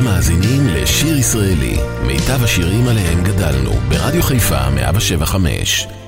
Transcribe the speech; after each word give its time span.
אתם 0.00 0.08
מאזינים 0.08 0.66
לשיר 0.68 1.16
ישראלי, 1.16 1.76
מיטב 2.06 2.44
השירים 2.44 2.88
עליהם 2.88 3.24
גדלנו, 3.24 3.70
ברדיו 3.70 4.22
חיפה 4.22 4.70
175. 4.70 5.99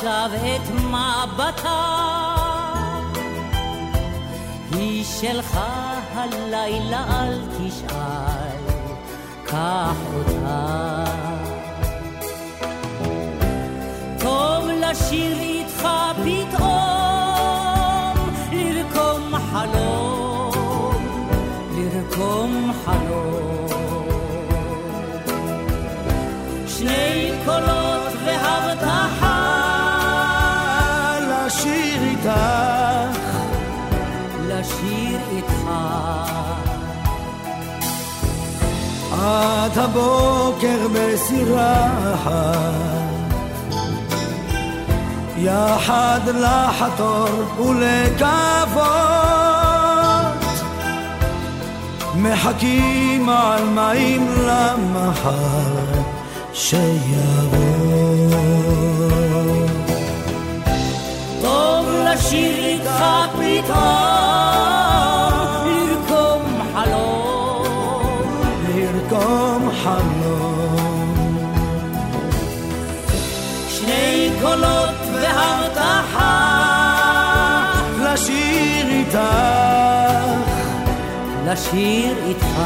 עכשיו 0.00 0.30
את 0.34 0.70
מבטה. 0.70 1.84
היא 4.72 5.04
שלך 5.04 5.60
הלילה 6.14 7.04
אל 7.10 7.40
תשאל 7.56 8.60
קח 9.44 9.96
אותה. 10.14 11.04
טוב 14.18 14.68
לשיר 14.68 15.38
איתך 15.38 15.88
פתאום 16.24 16.70
לרקום 18.52 19.34
חלום 19.52 20.94
לרקום 21.76 22.72
חלום. 22.84 23.66
שני 26.66 27.32
קולות 27.44 27.89
עד 39.20 39.78
הבוקר 39.78 40.88
בסירה 40.92 41.88
יחד 45.36 46.20
לחתור 46.26 47.28
ולקוות 47.60 48.90
מחכים 52.16 53.28
על 53.28 53.64
מים 53.64 54.28
למחר 54.46 56.00
שיבוא. 56.52 57.60
טוב 61.42 61.86
לשיר 62.04 62.64
איתך 62.64 63.04
פתאום 63.32 64.79
איתך 79.10 80.44
לשיר 81.46 82.16
איתך 82.26 82.60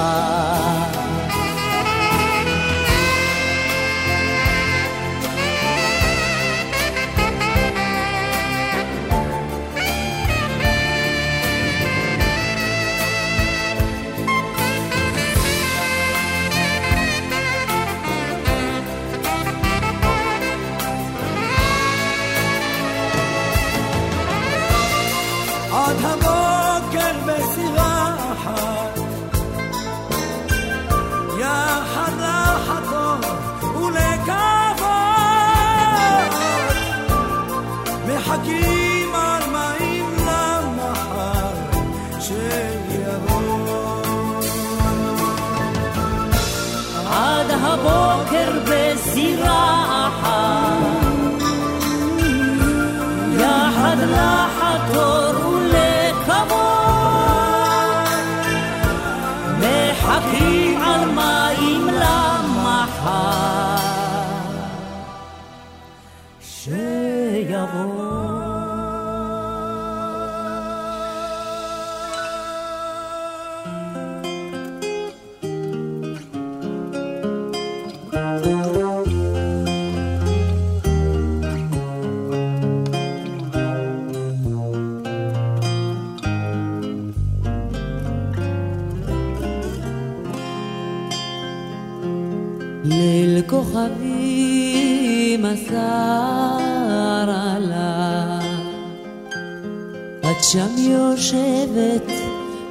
שם 100.54 100.74
יושבת 100.78 102.10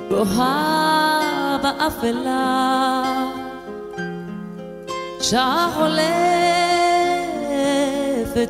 בוהה 0.10 1.58
באפלה 1.64 3.04
שעה 5.22 5.70
חולפת 5.74 5.96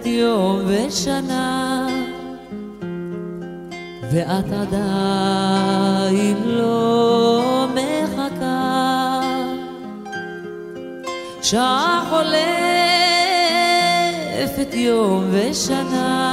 יום 0.05 0.61
ושנה, 0.67 1.87
ואת 4.11 4.51
עדיין 4.61 6.37
לא 6.45 7.67
מחכה. 7.73 9.21
שעה 11.41 12.03
חולפת 12.09 12.33
יום 14.73 15.23
ושנה, 15.31 16.32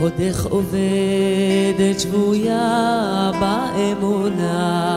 עוד 0.00 0.12
איך 0.20 0.46
עובדת 0.46 2.00
שבויה 2.00 3.30
באמונה. 3.40 4.90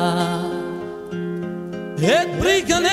את 1.95 2.27
פרי 2.39 2.61
גנך 2.61 2.92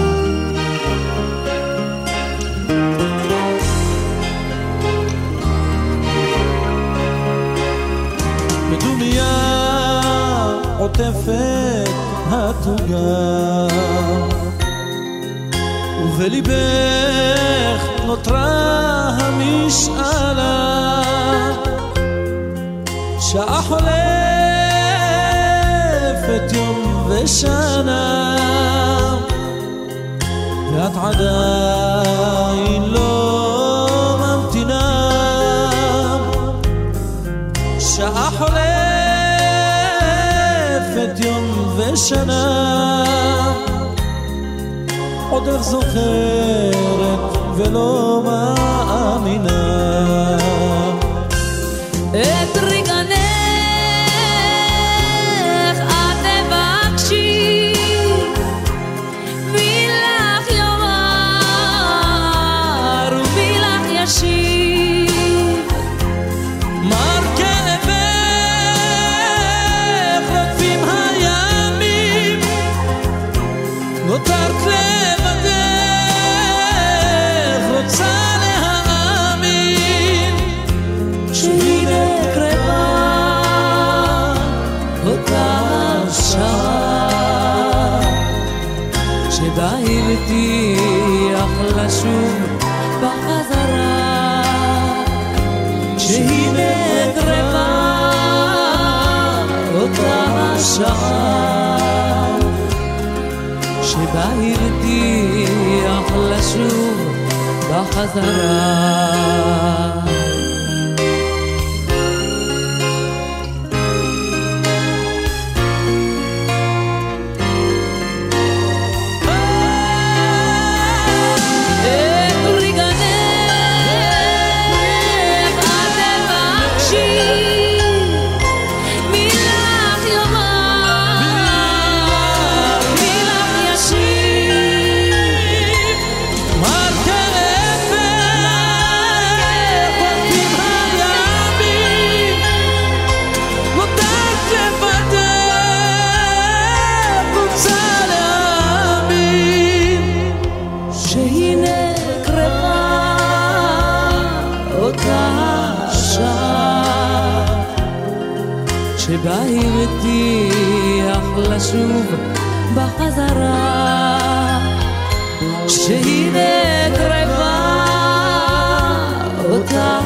עוטפת 10.81 11.89
התוגה. 12.31 13.67
ובליבך 16.03 17.81
נותרה 18.05 19.09
המשאלה. 19.19 21.01
שעה 23.19 23.61
חולפת 23.61 23.85
יום 26.53 27.07
ושנה 27.09 28.35
ואת 30.73 30.95
עדיין 31.03 32.83
לא 32.83 33.20
ושנה 42.01 43.03
עוד 45.29 45.47
איך 45.47 45.61
זוכרת 45.61 47.37
ולא 47.55 48.21
מאמינה 48.25 49.61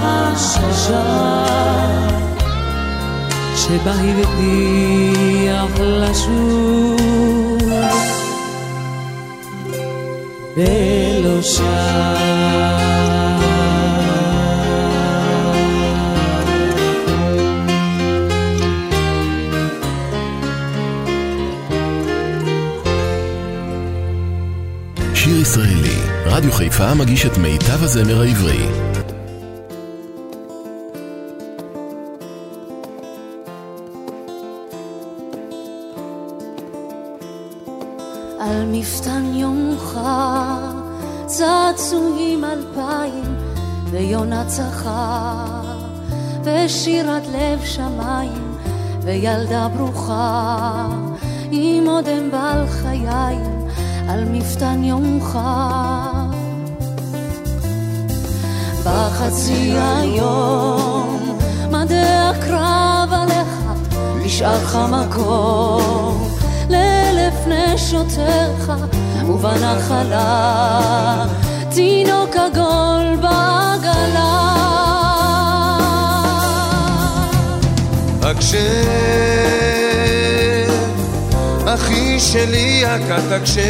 השעה 0.03 1.45
שבה 3.55 3.93
הבטיח 3.93 5.79
לשוב 5.79 7.55
ולא. 10.57 11.41
שיר 25.13 25.41
ישראלי, 25.41 25.99
רדיו 26.25 26.51
חיפה 26.51 26.93
מגיש 26.93 27.25
את 27.25 27.37
מיטב 27.37 27.83
הזמר 27.83 28.21
העברי. 28.21 28.84
צחר 44.47 45.75
ושירת 46.43 47.23
לב 47.27 47.65
שמיים 47.65 48.55
וילדה 49.01 49.67
ברוכה. 49.67 50.87
עם 51.51 51.87
אודם 51.87 52.31
בעל 52.31 52.67
חיים 52.67 53.67
על 54.09 54.25
מפתן 54.25 54.83
יומך. 54.83 55.39
בחצי 58.83 59.73
היום 59.77 61.37
מדי 61.71 61.95
הקרב 61.95 63.09
עליך 63.11 63.59
נשאר 64.25 64.63
לך 64.63 64.77
מקום. 64.91 66.29
לאלף 66.69 67.47
נשותיך 67.47 68.73
ובנחלה 69.27 71.25
תינוק 71.75 72.35
עגול 72.35 73.15
בעגלה. 73.21 74.55
הקשב, 78.21 78.59
אחי 81.65 82.19
שלי 82.19 82.85
הכת 82.85 83.31
הקשב, 83.31 83.61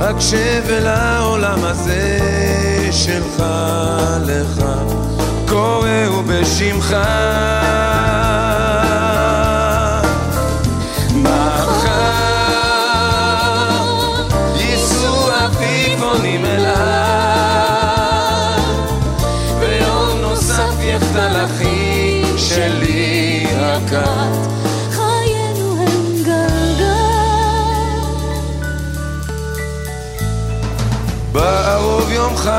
הקשב 0.00 0.62
אל 0.68 0.86
העולם 0.86 1.64
הזה 1.64 2.18
שלך 2.92 3.42
לך, 4.26 4.64
קוראו 5.48 6.22
בשמך 6.22 6.96
יומך, 32.44 32.50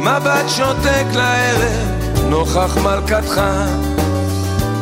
מבט 0.00 0.48
שותק 0.48 1.04
לערב, 1.14 1.88
נוכח 2.28 2.76
מלכתך, 2.76 3.40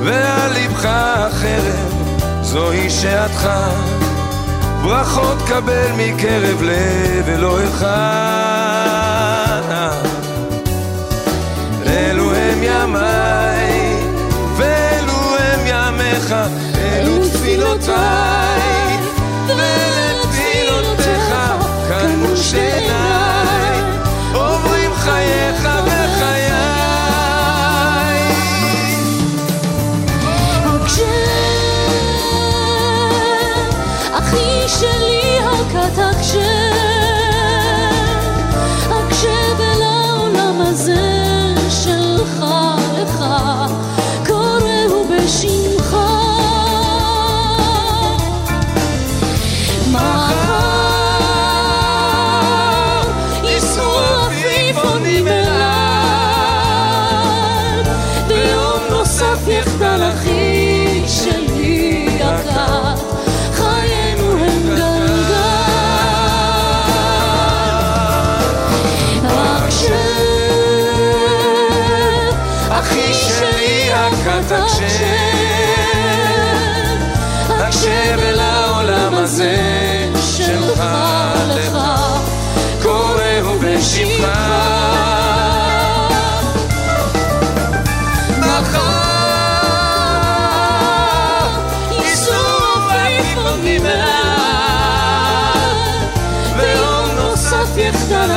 ועל 0.05 0.53
לבך 0.53 0.85
החרב, 0.85 1.95
זוהי 2.43 2.91
שעתך. 2.91 3.49
ברכות 4.83 5.39
קבל 5.49 5.87
מקרב 5.97 6.63
לב 6.63 7.29
אלוהיך. 7.29 7.87
אלו 11.87 12.35
הם 12.35 12.63
ימיי 12.63 13.97
ימיך, 15.67 16.35
אלו 16.79 17.29
תפילותיי, 17.29 18.61
ולתפילותיך 19.47 21.35
כאן 21.89 22.17
מול 22.17 22.37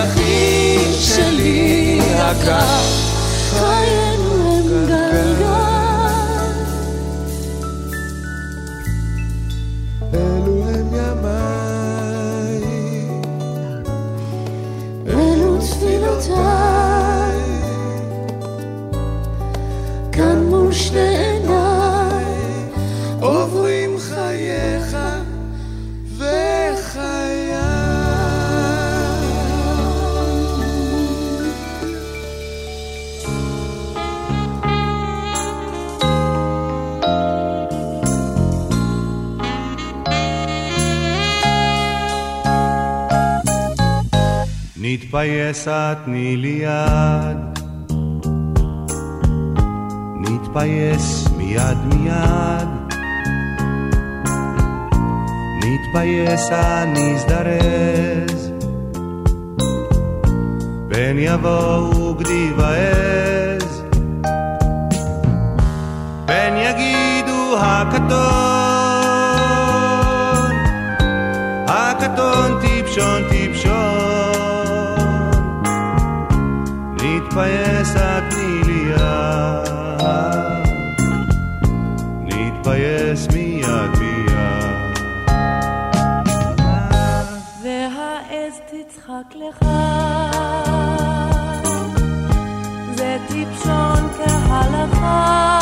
אחי 0.04 0.78
שלי 1.00 2.00
יקר, 2.06 2.60
חיינו 3.50 4.62
הם 4.90 5.29
גלגל 45.00 45.06
נתפייסה 45.06 45.94
תני 46.06 46.38
לי 46.38 46.62
יד, 46.64 47.60
נתפייס 50.22 51.28
מיד 51.38 51.78
מיד, 51.86 52.70
נתפייסה 55.64 56.84
נזדרז, 56.86 58.52
פן 60.90 61.16
יבואו 61.18 62.16
גדי 62.16 62.52
ועז, 62.58 63.84
פן 66.26 66.54
יגידו 66.58 67.58
הקטון, 67.60 68.20
הקטון 71.68 72.60
טיפשון 72.62 73.29
נתפייס 77.30 77.94
תני 78.30 78.62
לי 78.66 78.92
יד, 78.92 79.70
נתפייס 82.26 83.28
מיד 83.34 83.92
מיד. 84.00 84.98
והעז 87.64 88.60
תצחק 88.66 89.36
לך, 89.36 89.66
זה 92.96 93.18
טיפשון 93.28 94.10
כהלכה, 94.18 95.59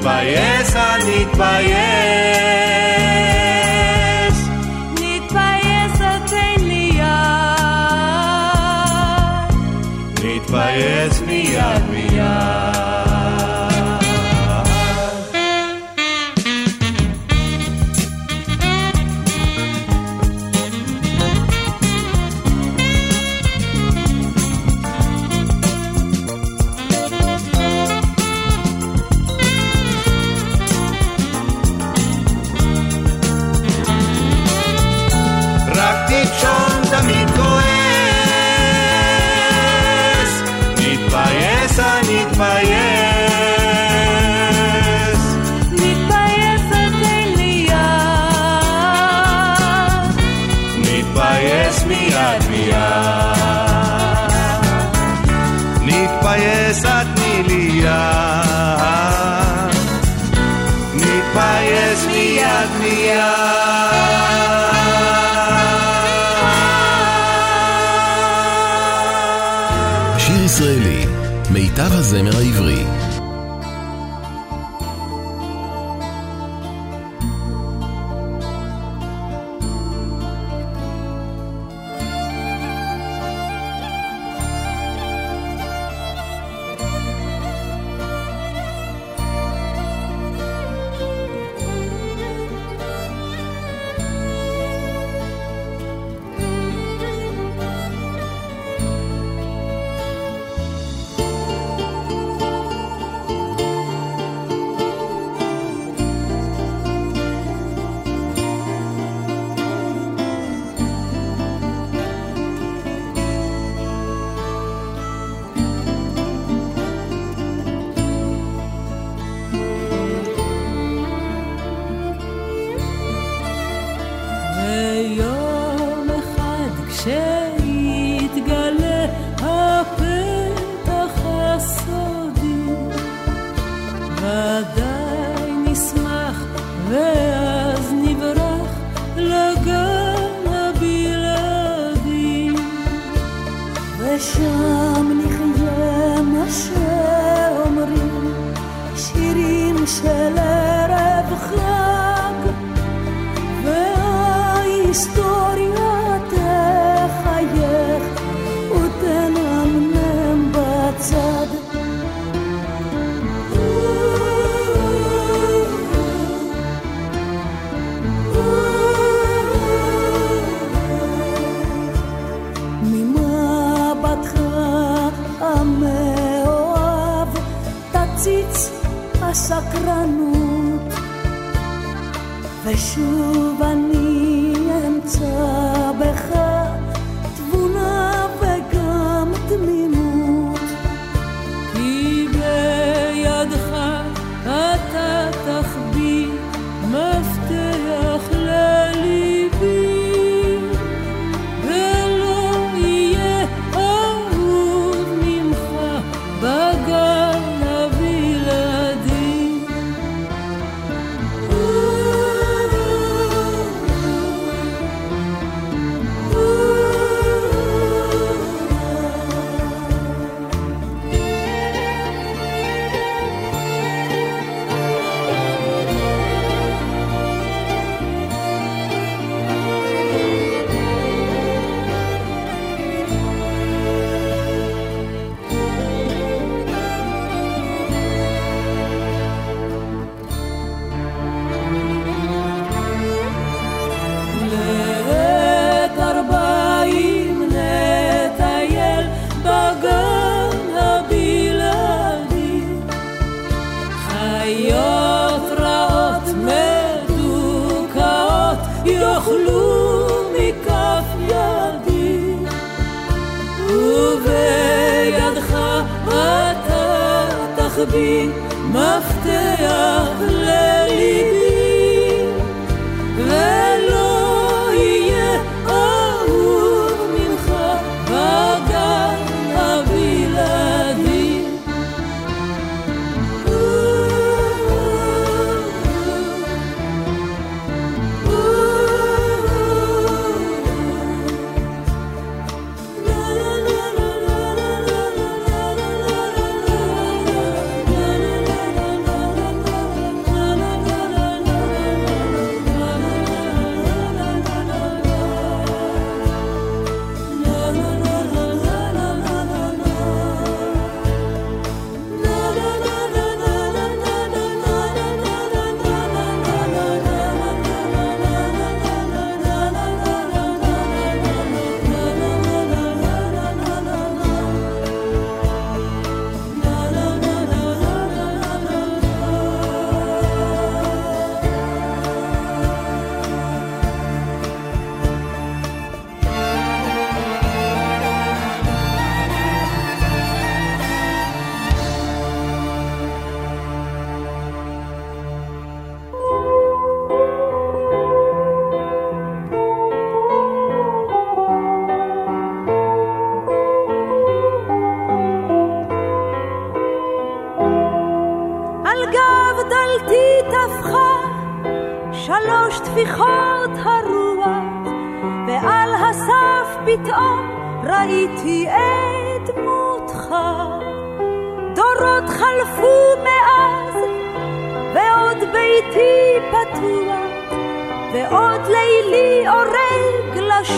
נתבייס, 0.00 0.76
נתבייס. 0.76 2.49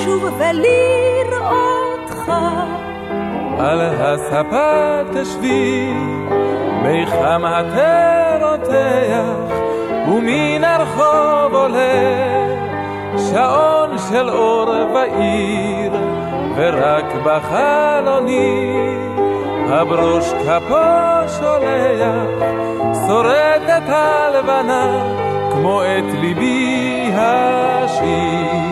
לשוב 0.03 0.25
ולראותך. 0.39 2.33
על 3.59 3.81
הספה 3.81 5.01
תשבי, 5.15 5.93
מיחם 6.83 7.43
התה 7.45 8.39
רותח, 8.41 9.55
ומן 10.09 10.65
הרחוב 10.65 11.55
עולה 11.55 12.47
שעון 13.17 13.99
של 14.09 14.31
אור 14.31 14.75
בעיר, 14.93 15.93
ורק 16.57 17.05
בחלוני 17.25 18.73
הברוש 19.69 20.33
כפו 20.33 21.29
שולח, 21.39 22.45
שורדת 23.07 23.89
הלבנה 23.89 24.87
כמו 25.53 25.83
את 25.83 26.15
ליבי 26.21 27.11
השיר. 27.15 28.72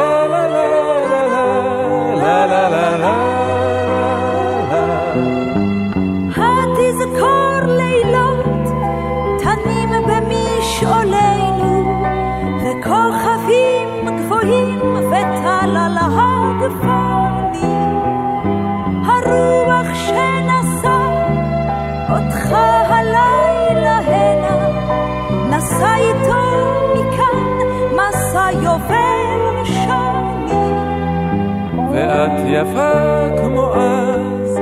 ואת 32.21 32.45
יפה 32.47 33.41
כמו 33.41 33.73
אז, 33.75 34.59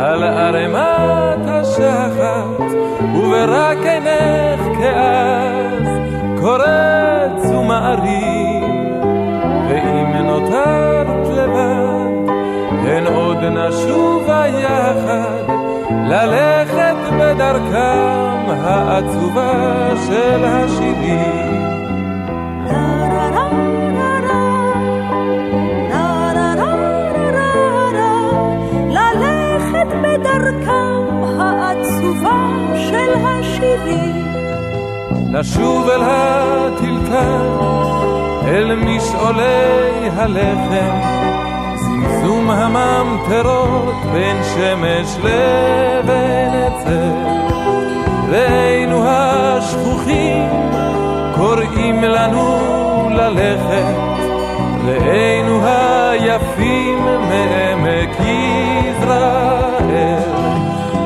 על 0.00 0.22
ערימת 0.22 1.46
השחת, 1.46 2.64
וברק 3.14 3.78
עינך 3.78 4.78
כאז, 4.78 5.88
קורץ 6.40 7.50
ומעריב, 7.50 8.64
ואם 9.68 10.16
נותרת 10.26 11.28
לבד, 11.28 12.32
הן 12.86 13.06
עוד 13.06 13.38
נשובה 13.44 14.44
יחד, 14.48 15.54
ללכת 15.90 16.96
בדרכם 17.18 18.50
העצובה 18.64 19.90
של 20.06 20.44
השירים. 20.44 21.49
לשוב 35.40 35.88
אל 35.88 36.00
הטלטל, 36.02 37.48
אל 38.48 38.74
משעולי 38.74 40.10
הלחם, 40.16 41.00
זמזום 41.76 42.50
הממטרות 42.50 43.94
בין 44.12 44.36
שמש 44.54 45.16
לבין 45.18 46.54
עצר. 46.54 47.12
ראינו 48.28 49.04
השכוחים 49.06 50.48
קוראים 51.36 52.04
לנו 52.04 52.58
ללכת, 53.10 53.94
ראינו 54.84 55.60
היפים 55.66 57.04
מעמק 57.04 58.20
יזרעאל, 59.10 60.18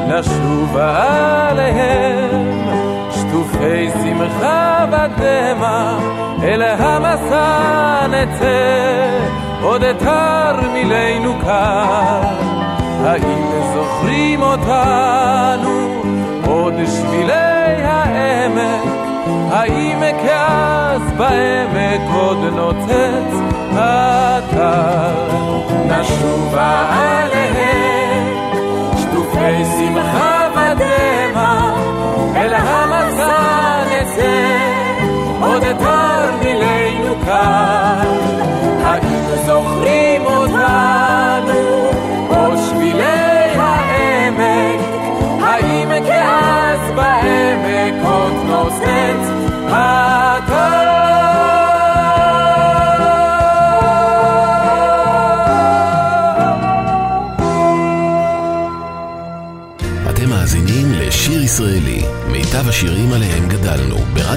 נשובה 0.08 1.48
עליהם 1.48 2.58
שטופי 3.10 3.88
שמחה 3.90 4.84
ודמע, 4.88 5.98
אל 6.42 6.62
המסע 6.62 8.06
נצא, 8.06 9.18
עוד 9.62 9.82
תרמילנו 9.98 11.34
כאן. 11.44 12.34
האם 13.04 13.50
זוכרים 13.74 14.42
אותנו, 14.42 16.02
עוד 16.46 16.74
שבילי 16.86 17.82
העמק, 17.84 19.03
האם 19.54 20.00
כאז 20.22 21.02
בעמק 21.16 22.00
עוד 22.14 22.38
נוצץ 22.38 23.34
הטל? 23.72 25.14
נשובה 25.86 26.86
עליהם, 26.90 28.26
שטופי 28.96 29.64
שמחה 29.64 30.48
ודמע, 30.52 31.74
אל 32.36 32.54
המסע 32.54 33.82
נצא, 33.90 34.58
עוד 35.40 35.62
תרמילנו 35.62 37.14
כאן. 37.26 38.06
האם 38.84 39.24
זוכרים 39.46 40.13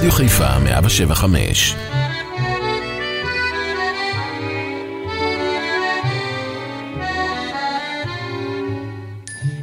ברדיו 0.08 0.28
חיפה 0.28 0.58
175. 0.58 1.74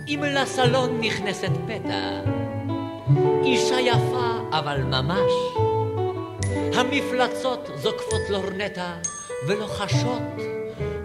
אם 0.07 0.23
לסלון 0.23 1.01
נכנסת 1.01 1.51
פתע, 1.67 2.21
אישה 3.43 3.79
יפה 3.79 4.31
אבל 4.51 4.83
ממש, 4.83 5.31
המפלצות 6.75 7.69
זוקפות 7.75 8.21
לורנטה 8.29 8.93
ולוחשות 9.47 10.23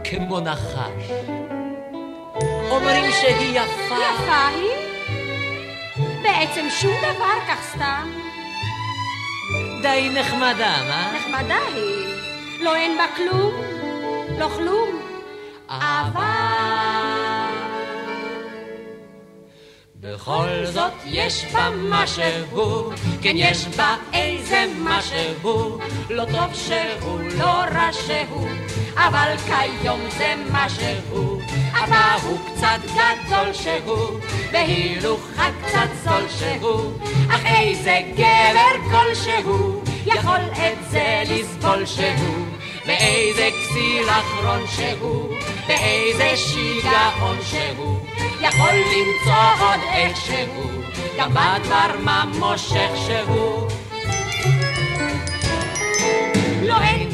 כמו 0.05 0.41
נחש. 0.41 1.11
אומרים 2.71 3.13
שהיא 3.21 3.61
יפה, 3.61 3.95
יפה 3.95 4.47
היא? 4.47 4.71
בעצם 6.23 6.67
שום 6.81 6.95
דבר 7.03 7.35
כך 7.49 7.63
סתם. 7.75 8.20
די 9.83 10.11
נחמדה, 10.15 10.77
מה? 10.89 11.13
נחמדה 11.17 11.59
היא. 11.75 12.15
לא 12.61 12.77
אין 12.77 12.99
בה 12.99 13.05
כלום, 13.17 13.53
לא 14.39 14.49
כלום. 14.49 14.89
אבל... 15.69 16.21
בכל 20.01 20.49
זאת 20.65 20.93
יש 21.07 21.45
בה 21.53 21.71
משהו, 21.75 22.93
כן 23.23 23.33
יש 23.35 23.67
בה 23.67 23.97
איזה 24.13 24.67
משהו, 24.79 25.79
לא 26.11 26.25
טוב 26.25 26.55
שהוא, 26.55 27.21
לא 27.39 27.45
רע 27.45 27.93
שהוא, 27.93 28.49
אבל 28.97 29.35
כיום 29.37 30.01
זה 30.19 30.35
משהו, 30.53 31.41
אבא 31.85 32.17
הוא 32.23 32.39
קצת 32.47 32.81
גדול 32.85 33.53
שהוא, 33.53 34.21
והילוכה 34.53 35.47
קצת 35.63 35.89
זול 36.05 36.23
שהוא, 36.39 36.93
אך 37.31 37.41
איזה 37.45 37.99
גבר 38.15 38.91
כלשהו, 38.91 39.83
יכול 40.07 40.41
את 40.53 40.91
זה 40.91 41.23
לסבול 41.29 41.87
שהוא, 41.87 42.47
ואיזה 42.87 43.49
כסיל 43.51 44.09
אחרון 44.11 44.67
שהוא, 44.67 45.35
ואיזה 45.69 46.37
שיגעון 46.37 47.39
שהוא. 47.43 48.01
יכול 48.41 48.73
למצוא 48.73 49.67
עוד 49.67 49.81
איכשהו, 49.93 50.71
גם 51.19 51.31
בדבר 51.31 51.99
מה 52.05 52.25
מושך 52.39 52.91
שהוא. 53.07 53.69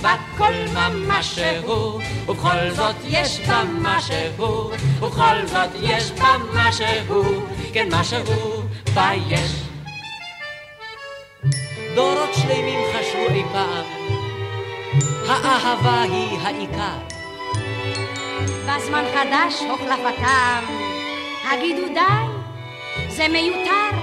לא 0.03 0.09
אין 0.09 0.17
בה 0.17 0.17
כל 0.37 0.53
ממש 0.75 1.35
שהוא, 1.35 2.01
ובכל 2.29 2.71
זאת 2.71 2.97
יש 3.05 3.41
בה 3.41 3.63
משהו, 3.81 4.71
ובכל 5.01 5.47
זאת 5.47 5.71
יש 5.83 6.11
בה 6.11 6.29
משהו, 6.55 7.47
כן 7.73 7.89
משהו 7.93 8.63
בה 8.95 9.11
יש. 9.29 9.51
דורות 11.95 12.35
שלמים 12.35 12.81
חשבו 12.93 13.35
אי 13.35 13.43
פעם, 13.53 13.85
האהבה 15.29 16.03
היא 16.03 16.39
העיקר. 16.43 16.99
בזמן 18.67 19.05
חדש 19.15 19.63
הוחלפתם, 19.71 20.65
הגידו 21.53 21.89
די, 21.95 22.01
זה 23.09 23.29
מיותר. 23.29 23.97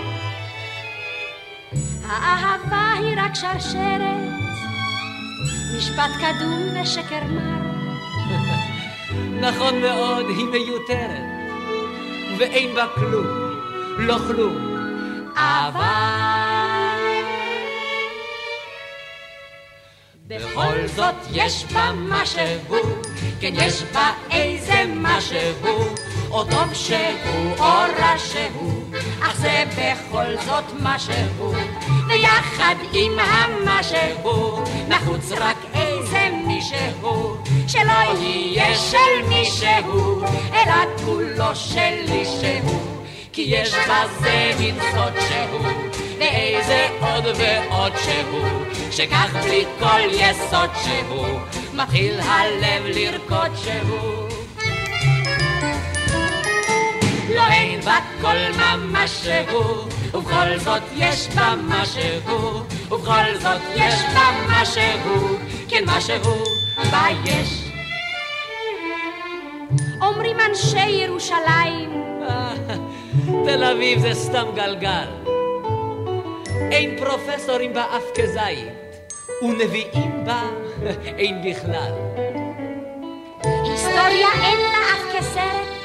האהבה 2.07 2.93
היא 2.99 3.17
רק 3.17 3.35
שרשרת, 3.35 4.42
משפט 5.77 6.11
קדום 6.17 6.81
ושקר 6.81 7.23
מר. 7.29 7.63
נכון 9.47 9.81
מאוד, 9.81 10.25
היא 10.29 10.45
מיותרת, 10.45 11.23
ואין 12.37 12.75
בה 12.75 12.85
כלום, 12.95 13.27
לא 13.97 14.17
כלום. 14.27 14.73
אבל 15.35 16.33
בכל 20.27 20.87
זאת 20.95 21.15
יש 21.31 21.65
בה 21.73 21.91
משהו, 22.09 22.75
כן 23.39 23.53
יש 23.53 23.83
בה 23.83 24.11
איזה 24.31 24.83
משהו, 24.95 25.95
או 26.31 26.43
טוב 26.43 26.73
שהוא 26.73 27.57
או 27.59 27.65
רע 27.99 28.17
שהוא, 28.17 28.82
אך 29.21 29.35
זה 29.35 29.63
בכל 29.77 30.35
זאת 30.45 30.63
משהו, 30.79 31.53
ויחד 32.07 32.75
עם 32.93 33.11
המשהו, 33.19 34.63
נחוץ 34.87 35.31
רק 35.31 35.57
איזה 35.73 36.29
מישהו, 36.47 37.37
שלא 37.67 38.19
יהיה 38.19 38.75
של 38.75 39.27
מישהו, 39.29 40.21
אלא 40.53 41.05
כולו 41.05 41.55
שלי 41.55 42.25
שהוא. 42.25 42.93
כי 43.33 43.41
יש 43.41 43.73
בזה 43.73 44.51
מין 44.59 44.75
סוד 44.91 45.13
שהוא, 45.29 45.71
ואיזה 46.19 46.87
עוד 46.99 47.25
ועוד 47.25 47.93
שהוא, 47.97 48.47
שכך 48.91 49.35
בלי 49.43 49.65
כל 49.79 49.99
יסוד 50.09 50.69
שהוא, 50.83 51.39
מתחיל 51.73 52.19
הלב 52.19 52.83
לרקוד 52.85 53.51
שהוא. 53.63 54.22
לא 57.35 57.47
אין 57.51 57.81
בה 57.81 57.97
כל 58.21 58.35
ממש 58.57 59.09
שהוא, 59.11 59.75
ובכל 60.13 60.57
זאת 60.57 60.81
יש 60.95 61.27
בה 61.27 61.53
משהו, 61.67 62.63
ובכל 62.91 63.37
זאת 63.41 63.61
יש 63.75 63.93
בה 64.13 64.31
משהו, 64.49 65.37
כן 65.69 65.83
משהו 65.87 66.43
בה 66.91 67.05
יש. 67.25 67.63
אומרים 70.01 70.37
אנשי 70.49 70.89
ירושלים, 70.89 72.03
תל 73.45 73.63
אביב 73.63 73.99
זה 73.99 74.13
סתם 74.13 74.45
גלגל. 74.55 75.07
אין 76.71 76.95
פרופסורים 76.97 77.73
בה 77.73 77.83
אף 77.97 78.03
כזית, 78.15 78.73
ונביאים 79.41 80.25
בה 80.25 80.41
אין 81.19 81.41
בכלל. 81.49 81.91
היסטוריה 83.43 84.27
אין 84.43 84.57
לה 84.59 84.79
אף 84.93 85.15
כסרט, 85.17 85.82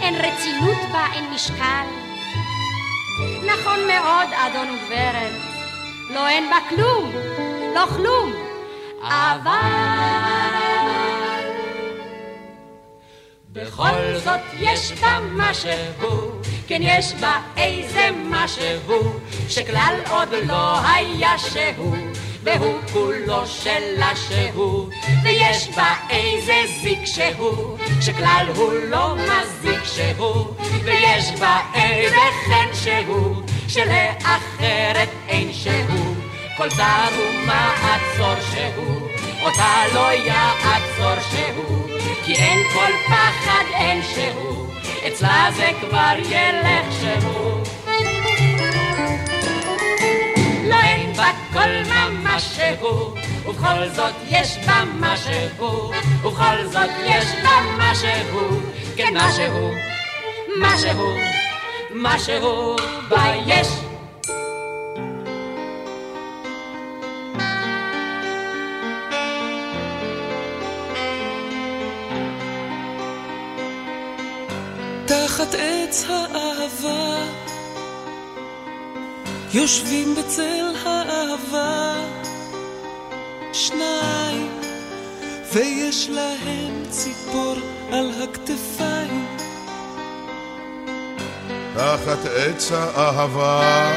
אין 0.00 0.14
רצינות 0.14 0.78
בה, 0.92 1.06
אין 1.12 1.24
משקל. 1.34 1.86
נכון 3.46 3.78
מאוד, 3.86 4.28
אדון 4.32 4.70
וגברת, 4.70 5.32
לא 6.10 6.28
אין 6.28 6.50
בה 6.50 6.56
כלום, 6.68 7.12
לא 7.74 7.86
כלום, 7.96 8.32
אבל... 9.02 9.50
בכל 13.52 14.18
זאת 14.24 14.40
יש 14.58 14.92
בה 14.92 15.18
משהו, 15.32 15.70
כן 16.66 16.80
יש 16.82 17.14
בה 17.14 17.40
איזה 17.56 18.10
משהו, 18.24 19.02
שכלל 19.48 19.94
עוד 20.10 20.28
לא 20.46 20.80
היה 20.80 21.38
שהוא, 21.38 21.96
והוא 22.44 22.80
כולו 22.92 23.46
שלה 23.46 24.12
שהוא, 24.16 24.88
ויש 25.24 25.68
בה 25.76 25.94
איזה 26.10 26.62
זיק 26.82 27.04
שהוא, 27.04 27.78
שכלל 28.00 28.46
הוא 28.56 28.72
לא 28.72 29.16
מזיק 29.16 29.84
שהוא, 29.84 30.46
ויש 30.84 31.30
בה 31.40 31.60
איזה 31.74 32.16
חן 32.46 32.74
שהוא, 32.74 33.36
שלאחרת 33.68 35.08
אין 35.28 35.52
שהוא, 35.52 36.14
כל 36.56 36.70
זר 36.70 37.08
ומעצור 37.18 38.34
שהוא, 38.52 39.08
אותה 39.42 39.82
לא 39.94 40.12
יעצור 40.12 41.22
שהוא. 41.30 41.88
כי 42.24 42.34
אין 42.34 42.58
כל 42.72 42.92
פחד, 43.06 43.64
אין 43.74 44.02
שהוא, 44.14 44.66
אצלה 45.06 45.48
זה 45.56 45.70
כבר 45.80 46.12
ילך 46.18 46.86
שהוא. 47.00 47.59
לא 51.20 51.26
אין 51.26 51.36
בה 51.52 51.60
כל 51.60 51.94
ממש 51.94 52.42
שהוא, 52.56 53.16
ובכל 53.46 53.88
זאת 53.94 54.14
יש 54.28 54.58
בה 54.66 54.82
משהו, 55.00 55.90
ובכל 56.22 56.66
זאת 56.72 56.90
יש 57.04 57.24
בה 57.42 57.50
משהו, 57.78 58.60
כן 58.96 59.14
משהו, 59.16 59.70
משהו, 60.60 61.16
משהו 61.94 62.76
בה 63.08 63.32
יש. 63.46 63.68
תחת 75.06 75.54
עץ 75.58 76.04
האהבה, 76.08 76.39
יושבים 79.54 80.14
בצל 80.14 80.74
האהבה, 80.84 81.94
שניים, 83.52 84.60
ויש 85.52 86.10
להם 86.10 86.82
ציפור 86.90 87.54
על 87.92 88.10
הכתפיים. 88.22 89.26
תחת 91.74 92.26
עץ 92.36 92.72
האהבה, 92.72 93.90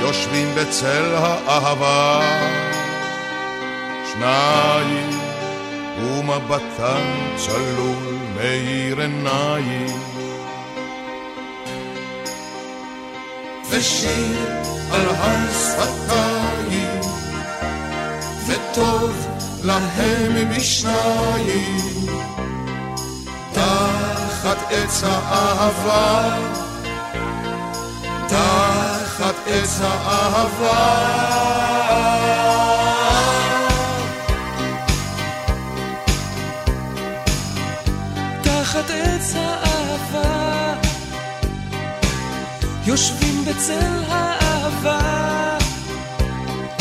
יושבים 0.00 0.48
בצל 0.56 1.14
האהבה, 1.14 2.20
שניים, 4.12 5.10
ומבטן 6.00 7.36
צלול 7.36 8.18
מאיר 8.36 9.00
עיניים. 9.00 10.19
ושיר 13.70 14.46
על 14.92 15.08
הר 15.08 15.52
שפתיים, 15.52 17.00
וטוב 18.46 19.26
להם 19.64 20.50
משניים, 20.56 22.06
תחת 23.52 24.58
עץ 24.70 25.02
האהבה, 25.04 26.36
תחת 28.28 29.34
עץ 29.46 29.80
האהבה. 29.82 31.10
יושבים 42.90 43.44
בצל 43.44 44.02
האהבה, 44.08 45.58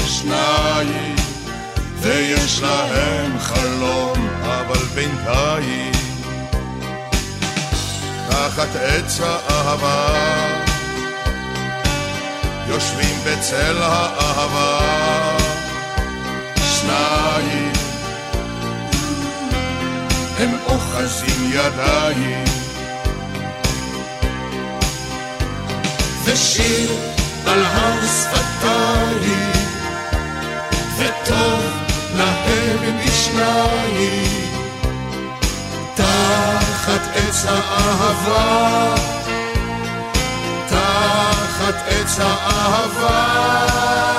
שניים, 0.08 1.16
ויש 2.00 2.62
להם 2.62 3.40
חלום, 3.40 4.28
אבל 4.42 4.86
בינתיים, 4.96 5.92
תחת 8.30 8.76
עץ 8.76 9.20
האהבה, 9.22 10.14
יושבים 12.68 13.16
בצל 13.26 13.78
האהבה, 13.82 14.80
שניים, 16.60 17.74
הם 20.40 20.58
אוחזים 20.66 21.52
ידיים. 21.54 22.69
ושיר 26.32 26.92
על 27.46 27.66
הר 27.66 28.06
שפתיים, 28.06 29.52
וטוב 30.98 31.64
להם 32.18 32.98
משניים, 33.06 34.50
תחת 35.96 37.02
עץ 37.16 37.46
האהבה, 37.46 38.96
תחת 40.70 41.76
עץ 41.88 42.20
האהבה. 42.20 44.19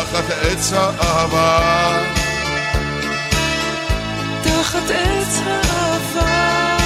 תחת 0.00 0.24
עץ 0.42 0.72
האהבה 0.72 1.60
תחת 4.42 4.90
עץ 4.90 5.40
האהבה 5.46 6.76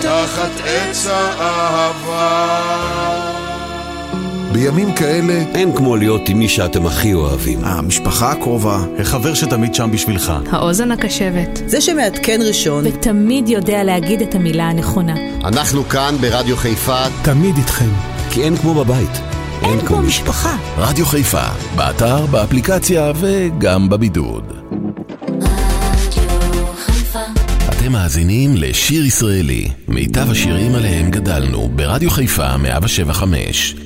תחת 0.00 0.50
עץ 0.64 1.06
האהבה 1.06 2.62
בימים 4.52 4.94
כאלה 4.94 5.32
אין 5.54 5.76
כמו 5.76 5.96
להיות 5.96 6.28
עם 6.28 6.38
מי 6.38 6.48
שאתם 6.48 6.86
הכי 6.86 7.14
אוהבים. 7.14 7.58
המשפחה 7.64 8.30
הקרובה, 8.30 8.78
החבר 8.98 9.34
שתמיד 9.34 9.74
שם 9.74 9.90
בשבילך. 9.92 10.32
האוזן 10.50 10.90
הקשבת. 10.90 11.62
זה 11.66 11.80
שמעדכן 11.80 12.40
ראשון. 12.46 12.86
ותמיד 12.86 13.48
יודע 13.48 13.84
להגיד 13.84 14.22
את 14.22 14.34
המילה 14.34 14.64
הנכונה. 14.64 15.14
אנחנו 15.44 15.84
כאן 15.84 16.14
ברדיו 16.20 16.56
חיפה. 16.56 17.02
תמיד 17.22 17.56
איתכם. 17.56 17.90
כי 18.30 18.42
אין 18.42 18.56
כמו 18.56 18.74
בבית. 18.74 19.31
אין 19.64 19.80
כמו 19.86 20.02
משפחה. 20.02 20.56
רדיו 20.78 21.06
חיפה, 21.06 21.46
באתר, 21.76 22.26
באפליקציה 22.26 23.12
וגם 23.20 23.88
בבידוד. 23.88 24.52
אתם 27.68 27.92
מאזינים 27.92 28.50
לשיר 28.56 29.04
ישראלי, 29.04 29.68
מיטב 29.88 30.30
השירים 30.30 30.74
עליהם 30.74 31.10
גדלנו, 31.10 31.68
ברדיו 31.68 32.10
חיפה 32.10 32.56
175. 32.56 33.76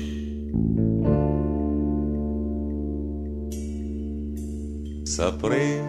ספרי, 5.05 5.79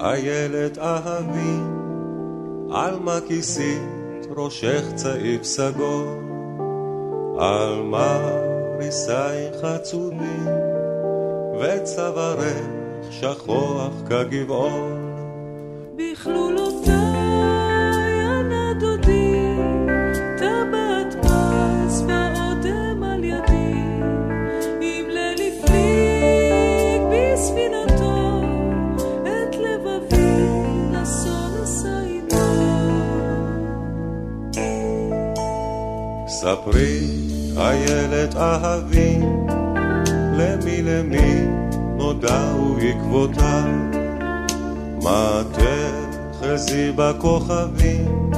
איילת 0.00 0.78
אהבי, 0.78 1.58
על 2.72 2.98
מה 3.04 3.18
כיסית 3.28 3.82
ראשך 4.36 4.82
צעיף 4.94 5.42
סגול, 5.42 6.06
על 7.38 7.82
מה 7.82 8.18
ריסייך 8.78 9.64
עצומים, 9.64 10.48
וצווארך 11.60 12.66
שכוח 13.10 13.92
כגבעון. 14.08 15.14
בכלולותיי 15.96 16.94
הנדודים 18.22 19.44
ספרי 36.44 37.23
איילת 37.56 38.36
אהבי, 38.36 39.18
למי 40.38 40.82
למי 40.82 41.46
נודעו 41.96 42.76
עקבותיו, 42.82 43.64
מה 45.02 45.42
תחזי 45.52 46.92
בכוכבים, 46.96 48.30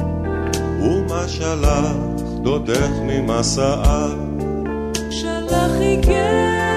ומה 0.81 1.27
שלח 1.27 1.95
דודך 2.41 2.91
ממסעה. 3.03 4.07
שלח 5.09 5.71
איגרת 5.81 6.76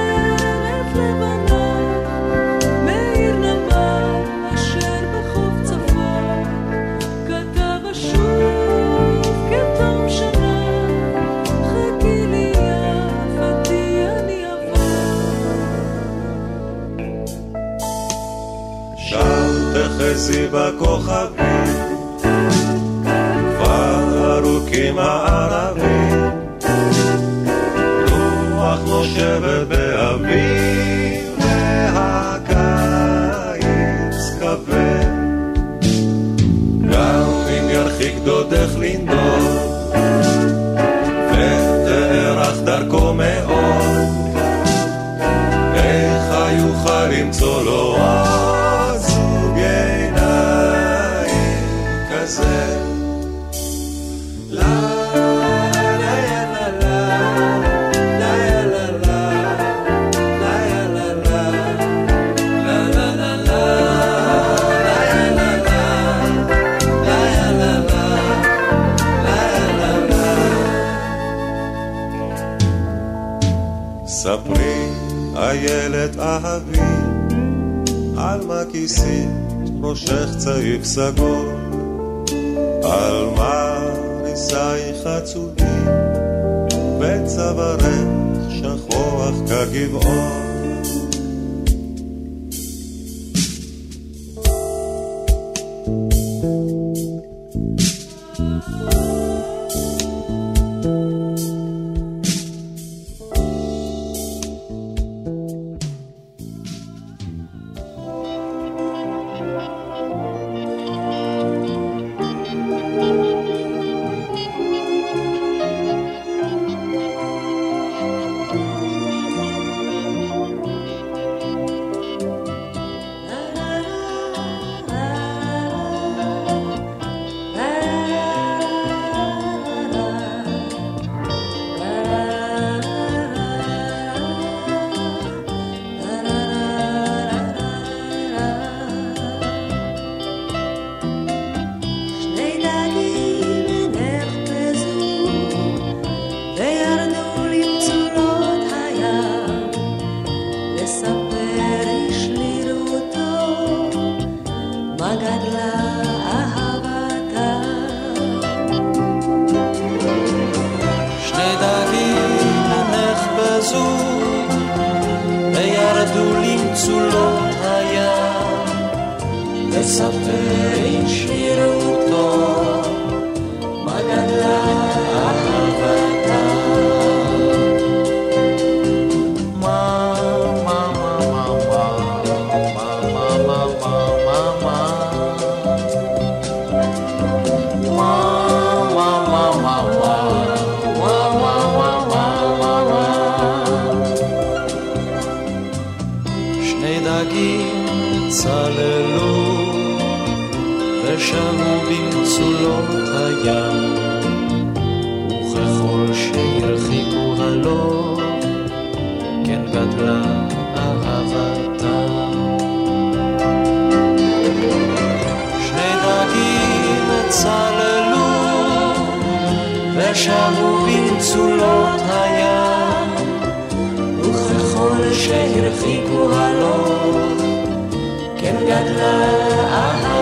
biarlah 228.71 230.20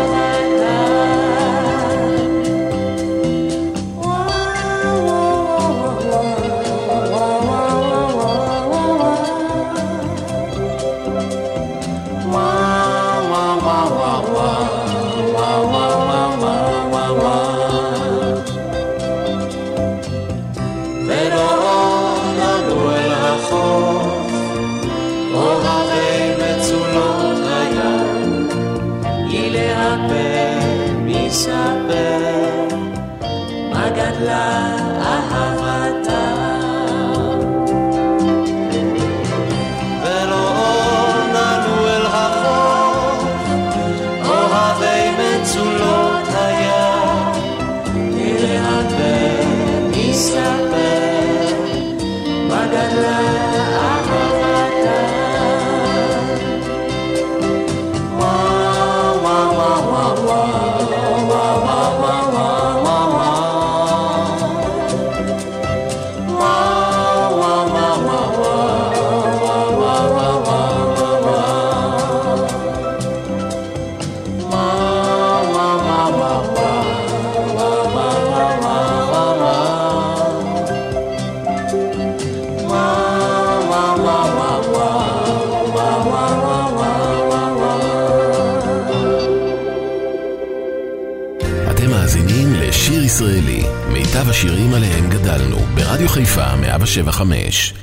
חיפה 96.18 96.56
175. 96.56 97.77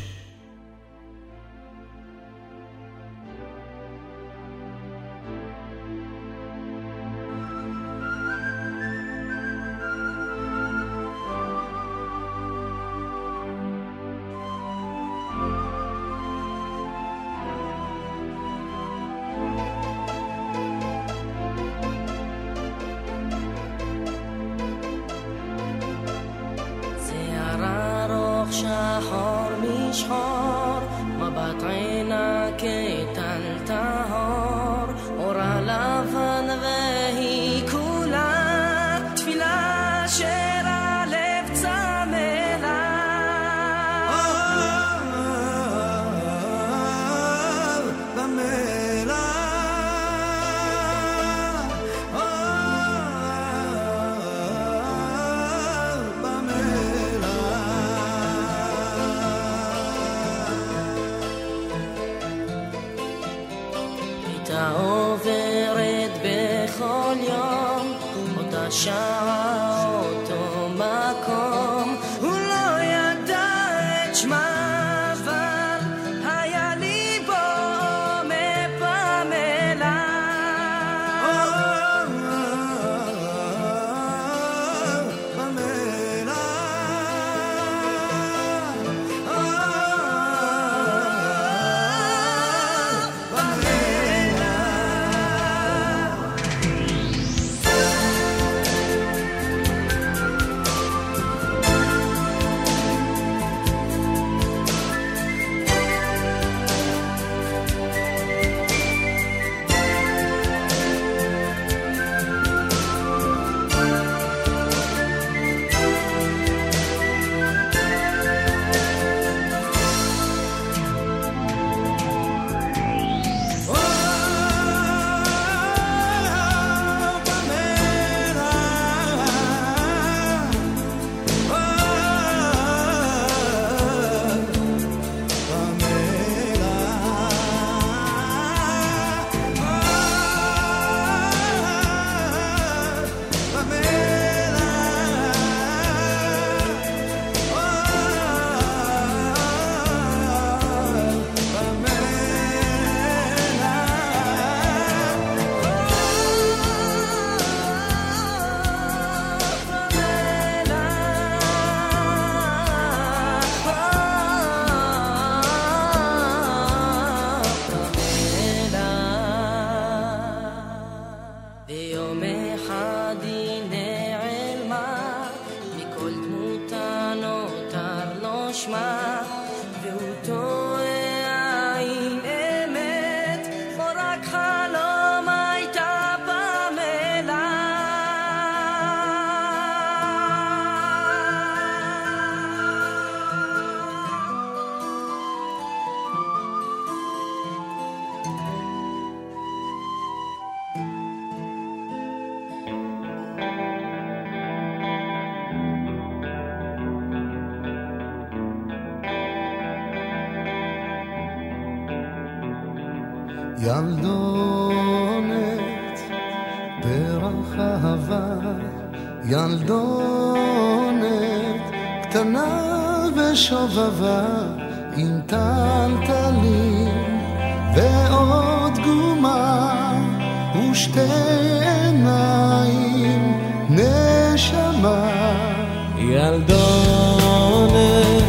ילדונת, 236.35 238.23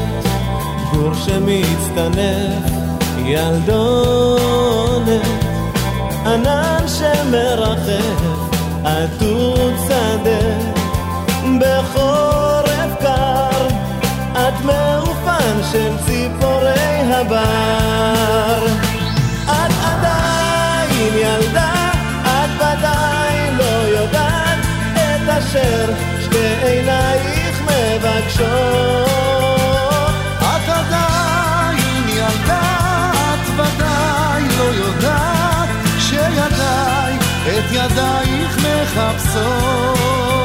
גור 0.93 1.15
שמצטנף, 1.15 2.71
ילדונת, 3.25 4.47
ענן 6.27 6.85
שמרחף, 6.87 8.23
עטות 8.85 9.75
שדה, 9.87 10.47
בחורף 11.61 13.01
קר, 13.01 13.67
את 14.33 14.65
מעופן 14.65 15.63
של 15.73 15.93
ציפורי 16.07 17.13
הבר. 17.13 18.76
מבקשות. 28.37 30.15
את 30.39 30.69
עדיין 30.69 32.09
ילדה, 32.09 33.11
את 33.35 33.49
ודאי 33.55 34.43
לא 34.59 34.65
יודעת 34.65 35.69
שידיי 35.99 37.17
את 37.47 37.65
ידייך 37.73 38.57
מחפשות. 38.59 40.36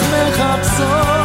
מחפשות. 0.00 1.17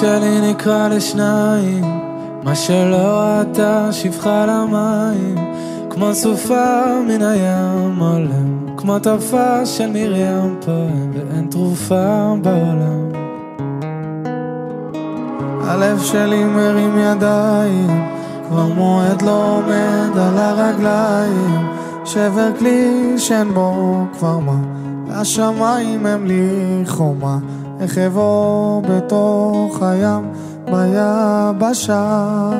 שלי 0.00 0.50
נקרע 0.50 0.88
לשניים, 0.88 1.84
מה 2.42 2.54
שלא 2.54 2.96
ראתה 2.96 3.92
שפחה 3.92 4.46
למים, 4.46 5.34
כמו 5.90 6.14
סופה 6.14 6.84
מן 7.08 7.22
הים 7.22 7.98
עולם, 7.98 8.76
כמו 8.76 8.98
טפה 8.98 9.66
של 9.66 9.90
מרים 9.90 10.56
פועם, 10.64 11.10
ואין 11.14 11.46
תרופה 11.50 12.34
בעולם. 12.42 13.10
הלב 15.64 16.02
שלי 16.02 16.44
מרים 16.44 16.98
ידיים, 16.98 18.08
כבר 18.48 18.66
מועד 18.66 19.22
לא 19.22 19.56
עומד 19.56 20.18
על 20.18 20.38
הרגליים, 20.38 21.66
שבר 22.04 22.50
כלי 22.58 23.14
שאין 23.18 23.54
בו 23.54 24.04
כבר 24.18 24.38
מה, 24.38 24.56
והשמיים 25.08 26.06
הם 26.06 26.26
לי 26.26 26.82
חומה, 26.86 27.38
איך 27.80 27.98
אבוא 27.98 28.82
בתוך 28.82 29.82
הים, 29.82 30.32
ביבשה. 30.64 32.50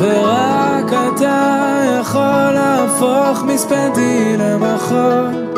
ורק 0.00 0.92
אתה 1.14 1.72
יכול 2.00 2.50
להפוך 2.54 3.42
מספדי 3.42 4.36
למחול, 4.38 5.48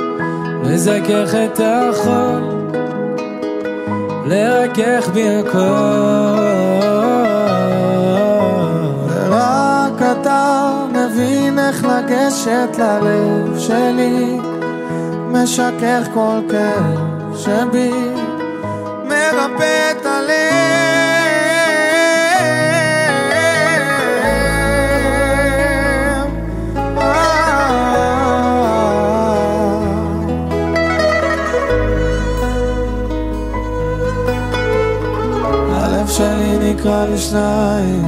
לזכך 0.64 1.34
את 1.34 1.60
החול, 1.64 2.42
לרכך 4.26 5.08
בי 5.12 5.28
הכל. 5.38 5.58
ורק 9.08 10.02
אתה 10.02 10.72
מבין 10.92 11.58
איך 11.58 11.84
לגשת 11.84 12.78
ללב 12.78 13.58
שלי, 13.58 14.38
משכך 15.34 16.02
כל 16.14 16.40
כך 16.48 16.82
שבי, 17.36 17.90
מרפא 19.04 19.90
את 19.90 20.06
הלב. 20.06 20.54
הלב 35.72 36.08
שלי 36.08 36.58
נקרא 36.60 37.06
לשניים, 37.06 38.04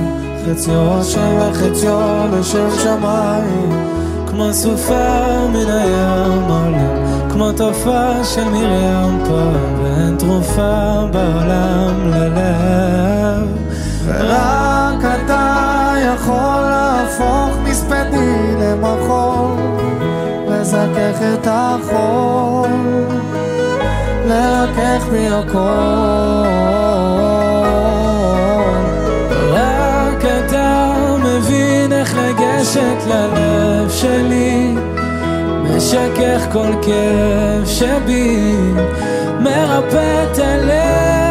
חציו 0.47 1.01
השם 1.01 1.39
וחציו 1.41 2.27
לשם 2.33 2.69
שמיים, 2.83 3.87
כמו 4.27 4.53
סופה 4.53 5.47
מן 5.53 5.71
הים 5.71 6.43
עולה. 6.43 7.06
כמו 7.37 7.53
תופעה 7.53 8.25
של 8.25 8.45
מרים 8.45 9.25
פעם, 9.29 9.83
ואין 9.83 10.17
תרופה 10.19 11.07
בעולם 11.13 12.11
ללב. 12.11 13.49
ורק 14.07 15.05
אתה 15.05 15.95
יכול 16.15 16.61
להפוך 16.61 17.59
מספדי 17.65 18.55
למחול, 18.61 19.57
לזכך 20.49 21.19
את 21.35 21.49
החול, 21.51 22.71
לרכך 24.27 25.07
בי 25.11 25.29
הכל. 25.29 25.59
רק 29.51 30.25
אתה 30.25 30.95
מבין 31.25 31.93
איך 31.93 32.17
לגשת 32.17 33.07
ללב 33.09 33.91
שלי, 33.91 34.75
משכך 35.77 36.47
כל 36.53 36.73
כאב 36.83 37.67
שבי, 37.67 38.57
מרפא 39.41 40.25
את 40.33 40.39
הלב. 40.39 41.26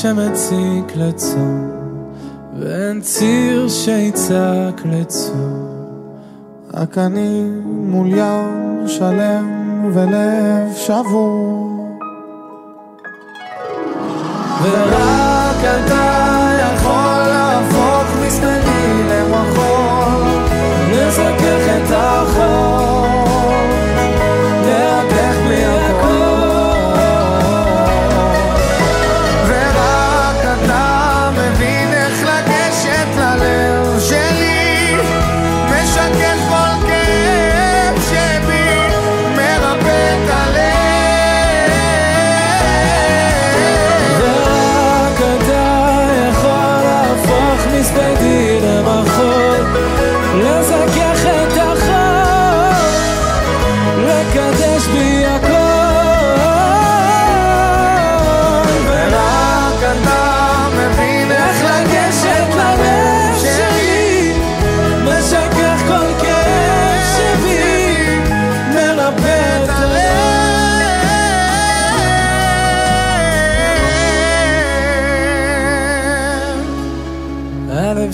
שמציק 0.00 0.96
לצום, 0.96 1.70
ואין 2.58 3.00
ציר 3.00 3.68
שיצעק 3.68 4.80
לצום. 4.84 5.74
רק 6.74 6.98
אני 6.98 7.44
מול 7.64 8.06
ים 8.10 8.84
שלם 8.86 9.90
ולב 9.94 10.74
שבור. 10.76 11.98
ורק 14.62 15.56
אתה 15.56 16.50
יכול 16.60 17.28
להפוך 17.28 18.26
מסתני 18.26 19.02
למחול, 19.08 20.22
לזכך 20.92 21.68
את 21.76 21.90
החול, 21.90 22.93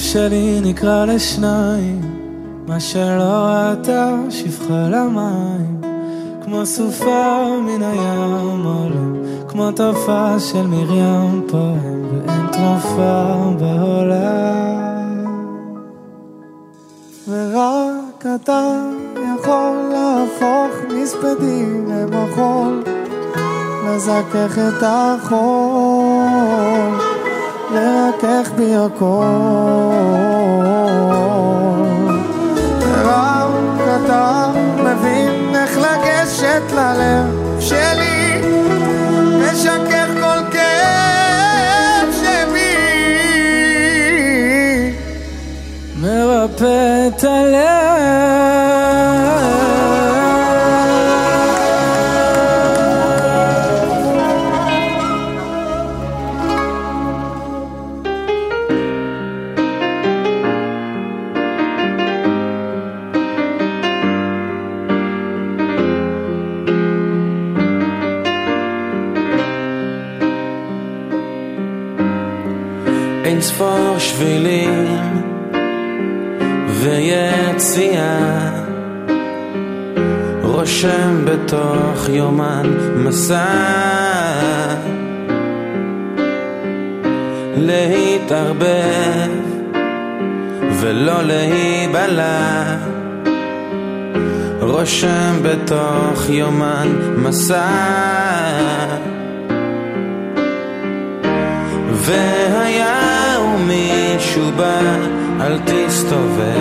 שלי 0.01 0.61
נקרע 0.63 1.07
לשניים, 1.07 2.01
מה 2.67 2.81
שלא 2.81 3.47
ראתה 3.47 4.17
שפחה 4.31 4.89
למים, 4.89 5.81
כמו 6.45 6.67
סופה 6.67 7.47
מן 7.63 7.83
הים 7.83 8.65
עולם, 8.65 9.17
כמו 9.49 9.73
תופעה 9.73 10.41
של 10.41 10.67
מרים 10.67 11.47
פועם, 11.49 12.05
ואין 12.11 12.47
תרופה 12.53 13.35
בעולם. 13.59 15.25
ורק 17.29 18.27
אתה 18.35 18.83
יכול 19.15 19.77
להפוך 19.93 20.93
מספדי 21.03 21.65
למחול, 21.89 22.83
לזכך 23.87 24.59
את 24.59 24.83
החול, 24.83 25.70
לרכך 27.73 28.51
בי 28.57 28.77
הכל. 28.77 29.25
ורק 33.05 33.81
אתה 33.97 34.53
מבין 34.77 35.55
איך 35.55 35.79
לגשת 35.79 36.73
ללב 36.73 37.61
שלי, 37.61 38.41
משכך 39.39 40.09
כל 40.21 40.53
כאב 40.53 42.09
שבי. 42.12 42.77
מרפא 46.01 47.09
את 47.09 47.25
הלב. 47.25 47.89
רושם 80.81 81.24
בתוך 81.24 82.09
יומן 82.09 82.62
מסע. 82.97 83.45
להתערבב 87.57 89.31
ולא 90.81 91.22
להיבלע. 91.22 92.76
רושם 94.61 95.43
בתוך 95.43 96.28
יומן 96.28 96.89
מסע. 97.16 97.68
והיה 101.93 103.37
ומישהו 103.45 104.51
בא 104.57 104.81
אל 105.41 105.59
תסתובב 105.59 106.60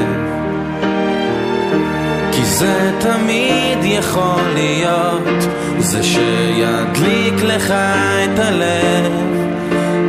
זה 2.59 2.91
תמיד 2.99 3.77
יכול 3.83 4.41
להיות. 4.53 5.47
זה 5.77 6.03
שידליק 6.03 7.43
לך 7.43 7.71
את 7.71 8.39
הלב 8.39 9.13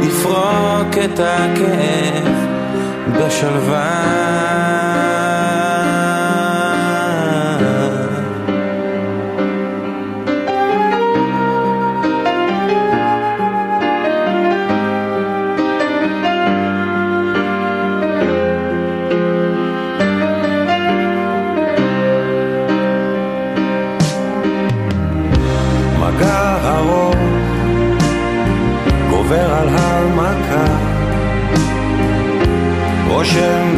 יפרוק 0.03 0.98
את 1.05 1.20
הכאב 1.20 2.48
בשלווה 3.18 4.80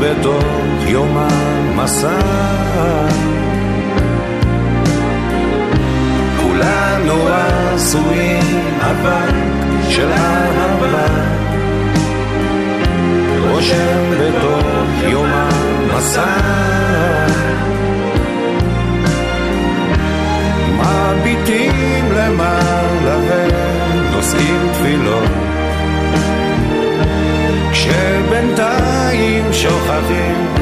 בתוך 0.01 0.45
יום 0.87 1.17
המסע. 1.17 2.19
כולנו 6.43 7.29
עשויים 7.29 8.61
אבק 8.81 9.35
של 9.89 10.09
אהבה. 10.13 11.07
רושם 13.51 14.11
בתוך 14.21 15.11
יום 15.11 15.31
המסע. 15.33 16.53
מביטים 20.81 22.13
למעלה 22.13 23.17
ונושאים 23.29 24.69
תפילות 24.73 25.52
כשבינתיים 27.73 29.53
שוכחים 29.53 30.55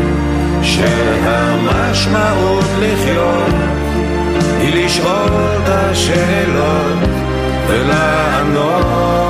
שהמשמעות 0.63 2.65
לחיות 2.81 3.55
היא 4.61 4.85
לשאול 4.85 5.31
את 5.57 5.69
השאלות 5.69 6.99
ולענות 7.69 9.30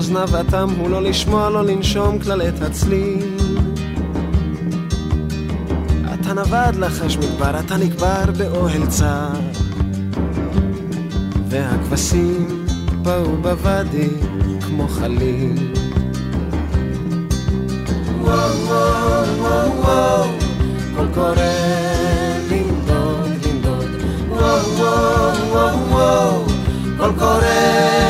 אוזניו 0.00 0.40
אטם 0.40 0.68
הוא 0.78 0.90
לא 0.90 1.02
לשמוע, 1.02 1.50
לא 1.50 1.64
לנשום 1.64 2.18
כלל 2.18 2.42
את 2.42 2.62
הצליל. 2.62 3.36
אתה 6.14 6.32
נווד 6.32 6.76
לחש 6.76 7.16
מדבר, 7.16 7.60
אתה 7.60 7.76
נקבר 7.76 8.24
באוהל 8.38 8.86
צר. 8.86 9.28
והכבשים 11.48 12.66
באו 13.02 13.36
בוואדי 13.42 14.08
כמו 14.60 14.88
חליל. 14.88 15.72
וואו 18.20 18.56
וואו 18.66 19.24
וואו 19.38 19.82
וואו, 19.82 20.28
קול 20.96 21.08
קורא 21.14 21.34
לנדוד 22.50 23.46
לנדוד. 23.46 23.88
וואו 24.28 24.64
וואו 24.76 25.52
וואו 25.52 25.90
וואו, 25.90 26.44
קול 26.98 27.12
קורא 27.18 28.09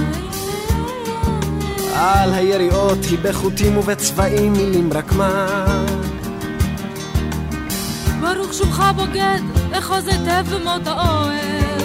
על 2.01 2.33
היריעות 2.33 2.97
היא 3.09 3.19
בחוטים 3.21 3.77
ובצבעים 3.77 4.53
מילים 4.53 4.93
רק 4.93 5.11
מה 5.13 5.65
ברוך 8.21 8.53
שובך 8.53 8.79
בוגד, 8.95 9.41
אחוז 9.71 10.07
היטב 10.07 10.45
במות 10.55 10.87
האוהל. 10.87 11.81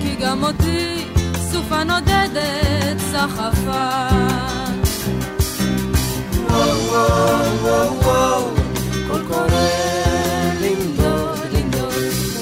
כי 0.00 0.16
גם 0.20 0.44
אותי 0.44 1.04
סופה 1.52 1.84
נודדת 1.84 2.98
סחפה. 2.98 4.08
וואו 6.48 6.78
וואו 6.88 7.62
וואו 7.62 8.00
וואו 8.02 8.44
קול 9.08 9.22
קורא 9.28 9.48
לנדוד 10.60 11.38
לנדוד 11.52 11.92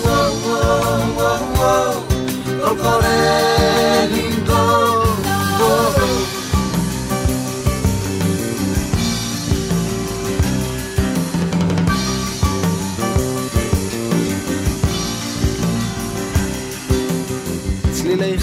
וואו 0.04 0.32
וואו 0.32 1.14
וואו 1.14 1.56
וואו 1.56 2.00
קול 2.60 2.82
קורא 2.82 3.06
לנדוד 4.10 5.05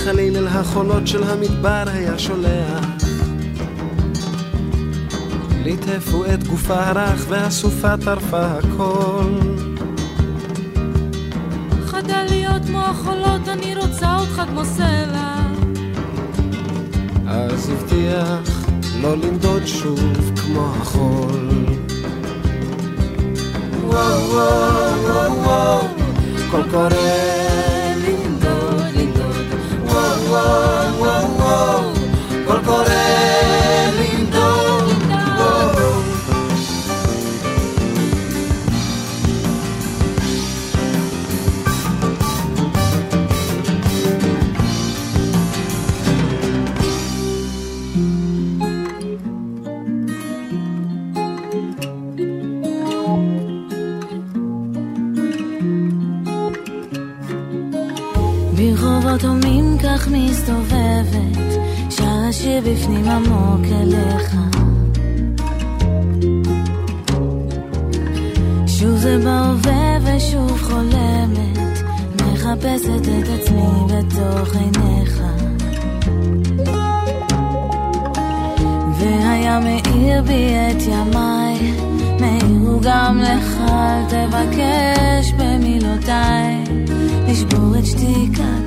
חליל 0.03 0.37
אל 0.37 0.47
החולות 0.47 1.07
של 1.07 1.23
המדבר 1.23 1.83
היה 1.87 2.19
שולח 2.19 2.85
ליטפו 5.63 6.25
את 6.25 6.43
גופה 6.47 6.85
הרך 6.85 7.25
והסופה 7.29 7.97
טרפה 7.97 8.45
הכל. 8.45 9.31
חדל 11.85 12.25
להיות 12.29 12.65
כמו 12.65 12.79
החולות, 12.79 13.47
אני 13.47 13.75
רוצה 13.75 14.17
אותך 14.19 14.41
כמו 14.49 14.65
סלע. 14.65 15.35
אז 17.27 17.69
הבטיח 17.69 18.65
לא 19.01 19.17
לנדוד 19.17 19.65
שוב 19.65 20.31
כמו 20.35 20.73
החול. 20.81 21.49
וואו 23.83 24.29
וואו 24.29 25.03
וואו 25.03 25.43
וואו, 25.43 25.87
קול 26.51 26.63
קורא 26.71 27.42
וואו 30.43 30.97
וואו 30.97 31.37
וואו 31.37 31.83
וואו, 32.45 32.59
קול 32.65 33.52
מסתובבת, 60.13 61.61
שר 61.89 62.25
השיר 62.29 62.61
בפנים 62.61 63.07
עמוק 63.07 63.65
אליך. 63.71 64.35
שוב 68.67 68.97
זה 68.97 69.17
בהווה 69.23 69.97
ושוב 70.03 70.61
חולמת, 70.61 71.83
מחפשת 72.15 73.01
את 73.01 73.27
עצמי 73.39 73.69
בתוך 73.87 74.55
עיניך. 74.55 75.21
והיה 78.99 79.59
מאיר 79.59 80.21
בי 80.21 80.53
את 80.71 80.81
ימיי, 80.81 81.73
מאירו 82.21 82.79
גם 82.81 83.21
לך, 83.21 83.57
אל 83.69 84.03
תבקש 84.09 85.33
במילותיי, 85.37 86.63
לשבור 87.27 87.79
את 87.79 87.85
שתיקת 87.85 88.62